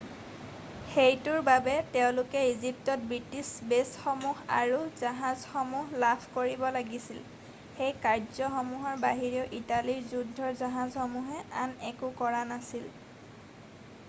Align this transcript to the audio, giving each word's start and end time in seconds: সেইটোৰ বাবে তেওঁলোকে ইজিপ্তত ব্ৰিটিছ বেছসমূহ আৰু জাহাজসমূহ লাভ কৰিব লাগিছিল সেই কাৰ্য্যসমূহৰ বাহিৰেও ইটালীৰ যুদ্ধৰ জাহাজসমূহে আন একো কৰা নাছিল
সেইটোৰ 0.91 1.41
বাবে 1.47 1.73
তেওঁলোকে 1.95 2.39
ইজিপ্তত 2.53 3.09
ব্ৰিটিছ 3.09 3.65
বেছসমূহ 3.73 4.47
আৰু 4.59 4.79
জাহাজসমূহ 5.01 6.01
লাভ 6.05 6.25
কৰিব 6.37 6.65
লাগিছিল 6.77 7.19
সেই 7.81 7.93
কাৰ্য্যসমূহৰ 8.07 8.99
বাহিৰেও 9.05 9.47
ইটালীৰ 9.59 10.01
যুদ্ধৰ 10.15 10.55
জাহাজসমূহে 10.63 11.45
আন 11.65 11.77
একো 11.91 12.09
কৰা 12.23 12.41
নাছিল 12.53 12.89